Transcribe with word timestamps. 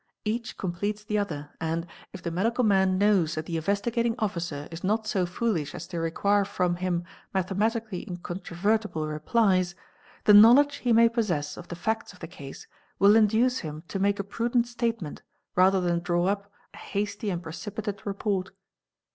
Each 0.25 0.57
completes 0.57 1.03
the 1.03 1.19
other 1.19 1.51
and, 1.61 1.85
if 2.11 2.23
the 2.23 2.31
medical 2.31 2.63
man 2.63 2.97
knows 2.97 3.35
that 3.35 3.45
the 3.45 3.55
Investigating 3.57 4.15
Officer 4.17 4.67
is 4.71 4.83
not 4.83 5.05
so 5.05 5.27
foolish 5.27 5.75
as 5.75 5.85
to 5.89 5.99
require. 5.99 6.43
from 6.43 6.77
him 6.77 7.03
mathematically 7.35 8.07
incontrovertible 8.09 9.05
replies, 9.05 9.75
the 10.23 10.33
knowledge 10.33 10.77
he 10.77 10.91
may 10.91 11.07
possess 11.07 11.55
of 11.55 11.67
the 11.67 11.75
facts 11.75 12.13
of 12.13 12.19
the 12.19 12.27
case 12.27 12.65
will 12.97 13.15
induce 13.15 13.59
him 13.59 13.83
to 13.89 13.99
make 13.99 14.17
a 14.19 14.23
prudent 14.23 14.65
statement 14.65 15.21
rather 15.55 15.79
than 15.79 15.99
draw 15.99 16.25
up 16.25 16.51
a 16.73 16.77
hasty 16.77 17.29
and 17.29 17.43
precipitate 17.43 18.03
report 18.03 18.47
"8. 18.49 18.53